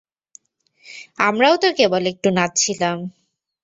আমরাও 1.19 1.55
তো 1.57 1.69
কেবল 1.77 2.03
একটু 2.05 2.27
নাচছিলাম। 2.31 2.97